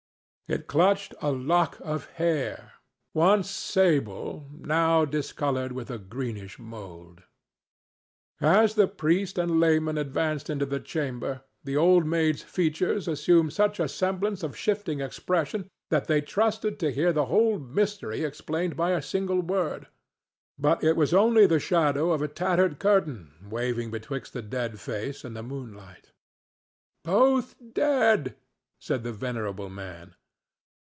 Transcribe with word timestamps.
It 0.53 0.67
clutched 0.67 1.15
a 1.21 1.31
lock 1.31 1.79
of 1.79 2.07
hair—once 2.09 3.49
sable, 3.49 4.49
now 4.59 5.05
discolored 5.05 5.71
with 5.71 5.89
a 5.89 5.97
greenish 5.97 6.59
mould. 6.59 7.23
As 8.41 8.75
the 8.75 8.85
priest 8.89 9.37
and 9.37 9.61
layman 9.61 9.97
advanced 9.97 10.49
into 10.49 10.65
the 10.65 10.81
chamber 10.81 11.43
the 11.63 11.77
Old 11.77 12.05
Maid's 12.05 12.41
features 12.43 13.07
assumed 13.07 13.53
such 13.53 13.79
a 13.79 13.87
semblance 13.87 14.43
of 14.43 14.57
shifting 14.57 14.99
expression 14.99 15.69
that 15.89 16.07
they 16.07 16.19
trusted 16.19 16.79
to 16.79 16.91
hear 16.91 17.13
the 17.13 17.27
whole 17.27 17.57
mystery 17.57 18.25
explained 18.25 18.75
by 18.75 18.91
a 18.91 19.01
single 19.01 19.39
word. 19.41 19.87
But 20.59 20.83
it 20.83 20.97
was 20.97 21.13
only 21.13 21.45
the 21.45 21.59
shadow 21.61 22.11
of 22.11 22.21
a 22.21 22.27
tattered 22.27 22.77
curtain 22.77 23.47
waving 23.49 23.89
betwixt 23.89 24.33
the 24.33 24.41
dead 24.41 24.81
face 24.81 25.23
and 25.23 25.33
the 25.33 25.43
moonlight. 25.43 26.11
"Both 27.05 27.55
dead!" 27.73 28.35
said 28.79 29.03
the 29.03 29.13
venerable 29.13 29.69
man. 29.69 30.13